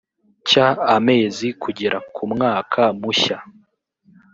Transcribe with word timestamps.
cy 0.47 0.55
amezi 0.95 1.47
kugera 1.63 1.97
ku 2.13 2.23
mwaka 2.33 2.81
mushya 2.99 3.37